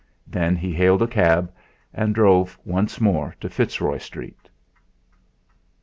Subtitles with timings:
[0.25, 1.53] Then he hailed a cab,
[1.93, 4.49] and drove once more to Fitzroy Street.